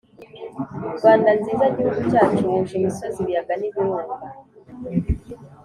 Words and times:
Rwanda 0.97 1.29
nziza 1.39 1.65
Gihugu 1.75 1.99
cyacu 2.11 2.41
wuje 2.49 2.73
imisozi, 2.79 3.17
ibiyaga 3.21 3.53
n'ibirunga 3.57 4.27